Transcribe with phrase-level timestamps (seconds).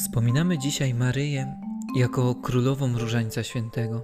[0.00, 1.56] Wspominamy dzisiaj Maryję
[1.96, 4.02] jako królową Różańca Świętego.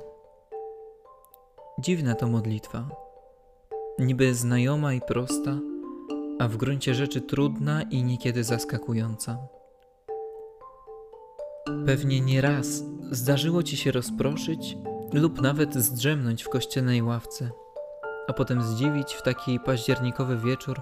[1.78, 2.88] Dziwna to modlitwa.
[3.98, 5.58] Niby znajoma i prosta,
[6.38, 9.38] a w gruncie rzeczy trudna i niekiedy zaskakująca.
[11.86, 14.76] Pewnie nie raz zdarzyło ci się rozproszyć
[15.12, 17.50] lub nawet zdrzemnąć w kościelnej ławce,
[18.28, 20.80] a potem zdziwić w taki październikowy wieczór,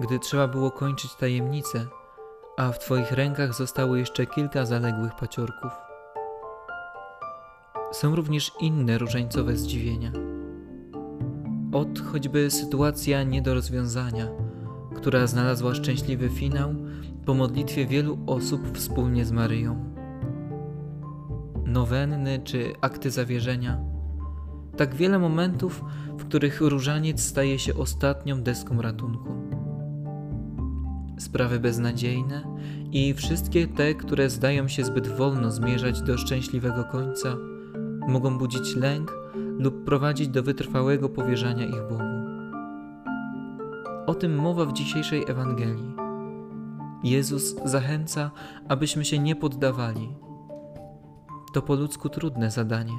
[0.00, 1.86] gdy trzeba było kończyć tajemnicę
[2.62, 5.72] a w Twoich rękach zostało jeszcze kilka zaległych paciorków.
[7.92, 10.12] Są również inne różańcowe zdziwienia.
[11.72, 14.28] Od choćby sytuacja nie do rozwiązania,
[14.96, 16.74] która znalazła szczęśliwy finał
[17.26, 19.94] po modlitwie wielu osób wspólnie z Maryją.
[21.66, 23.78] Nowenny czy akty zawierzenia.
[24.76, 25.84] Tak wiele momentów,
[26.18, 29.51] w których różaniec staje się ostatnią deską ratunku
[31.22, 32.44] sprawy beznadziejne
[32.92, 37.36] i wszystkie te, które zdają się zbyt wolno zmierzać do szczęśliwego końca,
[38.08, 39.16] mogą budzić lęk
[39.58, 42.12] lub prowadzić do wytrwałego powierzania ich Bogu.
[44.06, 45.94] O tym mowa w dzisiejszej Ewangelii.
[47.04, 48.30] Jezus zachęca,
[48.68, 50.08] abyśmy się nie poddawali.
[51.54, 52.98] To po ludzku trudne zadanie,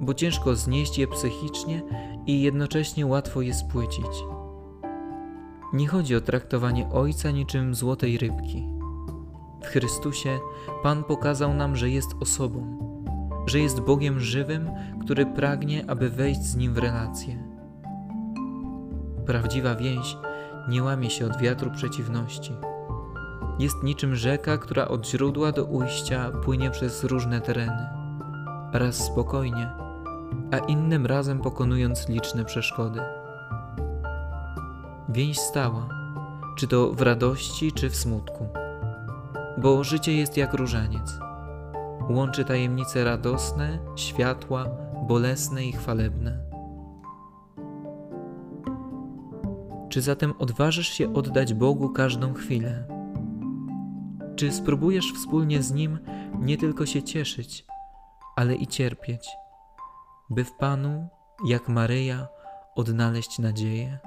[0.00, 1.82] bo ciężko znieść je psychicznie
[2.26, 4.39] i jednocześnie łatwo je spłycić.
[5.72, 8.68] Nie chodzi o traktowanie Ojca niczym złotej rybki.
[9.62, 10.38] W Chrystusie
[10.82, 12.78] Pan pokazał nam, że jest osobą,
[13.46, 17.44] że jest Bogiem żywym, który pragnie, aby wejść z Nim w relację.
[19.26, 20.16] Prawdziwa więź
[20.68, 22.52] nie łamie się od wiatru przeciwności.
[23.58, 27.86] Jest niczym rzeka, która od źródła do ujścia płynie przez różne tereny,
[28.72, 29.70] raz spokojnie,
[30.50, 33.00] a innym razem pokonując liczne przeszkody
[35.10, 35.88] więź stała,
[36.56, 38.48] czy to w radości, czy w smutku.
[39.58, 41.18] Bo życie jest jak różaniec.
[42.10, 44.66] Łączy tajemnice radosne, światła,
[45.08, 46.38] bolesne i chwalebne.
[49.88, 52.84] Czy zatem odważysz się oddać Bogu każdą chwilę?
[54.36, 55.98] Czy spróbujesz wspólnie z Nim
[56.40, 57.66] nie tylko się cieszyć,
[58.36, 59.28] ale i cierpieć,
[60.30, 61.08] by w Panu,
[61.46, 62.28] jak Maryja,
[62.74, 63.98] odnaleźć nadzieję?